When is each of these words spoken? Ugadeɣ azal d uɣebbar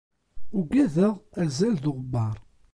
Ugadeɣ 0.57 1.15
azal 1.43 1.75
d 1.83 1.85
uɣebbar 1.89 2.37